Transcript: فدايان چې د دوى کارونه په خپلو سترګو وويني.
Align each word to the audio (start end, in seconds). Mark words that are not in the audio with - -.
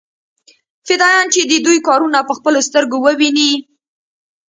فدايان 0.87 1.27
چې 1.33 1.41
د 1.49 1.51
دوى 1.65 1.79
کارونه 1.87 2.19
په 2.27 2.33
خپلو 2.37 2.59
سترګو 2.67 2.97
وويني. 3.01 3.51